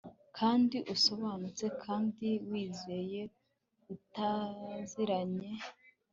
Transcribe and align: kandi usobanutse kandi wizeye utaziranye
kandi 0.37 0.77
usobanutse 0.93 1.65
kandi 1.83 2.27
wizeye 2.49 3.21
utaziranye 3.95 5.49